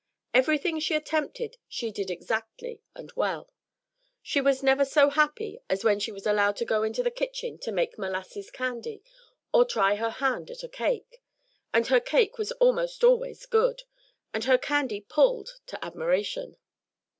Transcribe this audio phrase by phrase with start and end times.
[0.33, 3.53] Everything she attempted she did exactly and well.
[4.23, 7.59] She was never so happy as when she was allowed to go into the kitchen
[7.59, 9.03] to make molasses candy
[9.53, 11.21] or try her hand at cake;
[11.71, 13.83] and her cake was almost always good,
[14.33, 16.57] and her candy "pulled" to admiration.